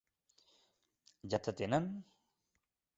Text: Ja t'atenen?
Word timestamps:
Ja 1.33 1.39
t'atenen? 1.43 1.85